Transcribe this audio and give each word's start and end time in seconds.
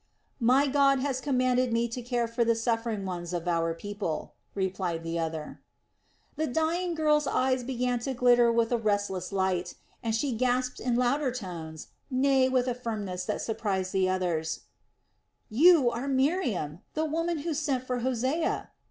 "My 0.39 0.65
God 0.65 0.97
has 0.99 1.21
commanded 1.21 1.71
me 1.71 1.87
to 1.89 2.01
care 2.01 2.27
for 2.27 2.43
the 2.43 2.55
suffering 2.55 3.05
ones 3.05 3.33
of 3.33 3.47
our 3.47 3.75
people," 3.75 4.33
replied 4.55 5.03
the 5.03 5.19
other. 5.19 5.61
The 6.37 6.47
dying 6.47 6.95
girl's 6.95 7.27
eyes 7.27 7.63
began 7.63 7.99
to 7.99 8.15
glitter 8.15 8.51
with 8.51 8.71
a 8.71 8.79
restless 8.79 9.31
light, 9.31 9.75
and 10.01 10.15
she 10.15 10.33
gasped 10.35 10.79
in 10.79 10.95
louder 10.95 11.31
tones, 11.31 11.89
nay 12.09 12.49
with 12.49 12.65
a 12.67 12.73
firmness 12.73 13.25
that 13.25 13.43
surprised 13.43 13.93
the 13.93 14.09
others: 14.09 14.61
"You 15.51 15.91
are 15.91 16.07
Miriam, 16.07 16.79
the 16.95 17.05
woman 17.05 17.37
who 17.45 17.53
sent 17.53 17.85
for 17.85 17.99
Hosea." 17.99 18.71